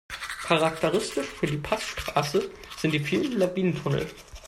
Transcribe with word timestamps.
Charakteristisch 0.47 1.27
für 1.27 1.45
die 1.45 1.57
Passstraße 1.59 2.49
sind 2.75 2.89
die 2.91 2.99
vielen 3.03 3.37
Lawinentunnel. 3.37 4.07